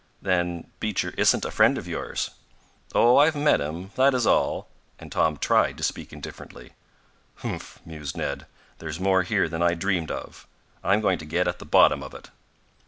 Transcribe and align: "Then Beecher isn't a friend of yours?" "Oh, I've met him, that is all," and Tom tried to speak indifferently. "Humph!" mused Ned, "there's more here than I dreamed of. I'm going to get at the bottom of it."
"Then 0.19 0.65
Beecher 0.79 1.13
isn't 1.15 1.45
a 1.45 1.51
friend 1.51 1.77
of 1.77 1.87
yours?" 1.87 2.31
"Oh, 2.95 3.17
I've 3.17 3.35
met 3.35 3.61
him, 3.61 3.91
that 3.97 4.15
is 4.15 4.25
all," 4.25 4.67
and 4.97 5.11
Tom 5.11 5.37
tried 5.37 5.77
to 5.77 5.83
speak 5.83 6.11
indifferently. 6.11 6.73
"Humph!" 7.35 7.77
mused 7.85 8.17
Ned, 8.17 8.47
"there's 8.79 8.99
more 8.99 9.21
here 9.21 9.47
than 9.47 9.61
I 9.61 9.75
dreamed 9.75 10.09
of. 10.09 10.47
I'm 10.83 11.01
going 11.01 11.19
to 11.19 11.25
get 11.25 11.47
at 11.47 11.59
the 11.59 11.65
bottom 11.65 12.01
of 12.01 12.15
it." 12.15 12.31